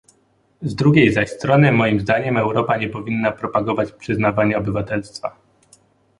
[0.61, 5.35] Z drugiej zaś strony moim zdaniem Europa nie powinna propagować przyznawania obywatelstwa